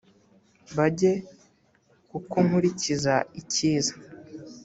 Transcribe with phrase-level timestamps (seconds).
[0.77, 1.11] banjye
[2.09, 3.93] kuko nkurikiza icyiza